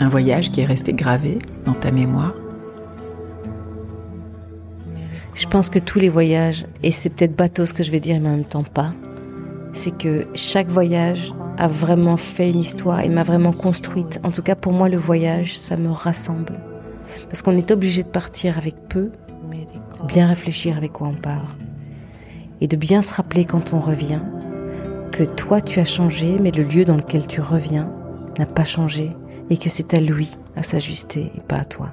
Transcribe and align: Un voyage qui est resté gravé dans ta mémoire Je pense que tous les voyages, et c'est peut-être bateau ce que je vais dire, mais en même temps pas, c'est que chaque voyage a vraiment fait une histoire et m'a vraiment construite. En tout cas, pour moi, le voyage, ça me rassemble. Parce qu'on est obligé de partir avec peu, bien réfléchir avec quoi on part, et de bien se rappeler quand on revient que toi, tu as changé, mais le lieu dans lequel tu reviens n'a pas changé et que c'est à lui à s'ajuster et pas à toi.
Un 0.00 0.08
voyage 0.08 0.50
qui 0.50 0.60
est 0.60 0.64
resté 0.64 0.92
gravé 0.92 1.38
dans 1.64 1.74
ta 1.74 1.90
mémoire 1.90 2.34
Je 5.34 5.46
pense 5.46 5.68
que 5.68 5.78
tous 5.78 5.98
les 5.98 6.08
voyages, 6.08 6.66
et 6.82 6.92
c'est 6.92 7.10
peut-être 7.10 7.36
bateau 7.36 7.66
ce 7.66 7.74
que 7.74 7.82
je 7.82 7.90
vais 7.90 8.00
dire, 8.00 8.20
mais 8.20 8.28
en 8.28 8.36
même 8.36 8.44
temps 8.44 8.62
pas, 8.62 8.92
c'est 9.72 9.96
que 9.96 10.26
chaque 10.34 10.68
voyage 10.68 11.32
a 11.58 11.66
vraiment 11.66 12.16
fait 12.16 12.50
une 12.50 12.60
histoire 12.60 13.00
et 13.00 13.08
m'a 13.08 13.24
vraiment 13.24 13.52
construite. 13.52 14.20
En 14.22 14.30
tout 14.30 14.42
cas, 14.42 14.54
pour 14.54 14.72
moi, 14.72 14.88
le 14.88 14.96
voyage, 14.96 15.56
ça 15.56 15.76
me 15.76 15.90
rassemble. 15.90 16.60
Parce 17.28 17.42
qu'on 17.42 17.56
est 17.56 17.70
obligé 17.72 18.04
de 18.04 18.08
partir 18.08 18.58
avec 18.58 18.88
peu, 18.88 19.10
bien 20.06 20.28
réfléchir 20.28 20.76
avec 20.76 20.92
quoi 20.92 21.08
on 21.08 21.14
part, 21.14 21.56
et 22.60 22.68
de 22.68 22.76
bien 22.76 23.02
se 23.02 23.12
rappeler 23.14 23.44
quand 23.44 23.72
on 23.72 23.80
revient 23.80 24.20
que 25.14 25.22
toi, 25.22 25.60
tu 25.60 25.78
as 25.78 25.84
changé, 25.84 26.38
mais 26.40 26.50
le 26.50 26.64
lieu 26.64 26.84
dans 26.84 26.96
lequel 26.96 27.28
tu 27.28 27.40
reviens 27.40 27.88
n'a 28.36 28.46
pas 28.46 28.64
changé 28.64 29.10
et 29.48 29.56
que 29.56 29.68
c'est 29.68 29.94
à 29.94 30.00
lui 30.00 30.32
à 30.56 30.62
s'ajuster 30.62 31.30
et 31.36 31.40
pas 31.40 31.58
à 31.58 31.64
toi. 31.64 31.92